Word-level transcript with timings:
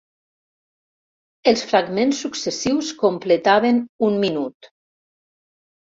Els 1.51 1.65
fragments 1.73 2.23
successius 2.27 2.91
completaven 3.05 3.81
un 4.11 4.21
minut. 4.29 4.75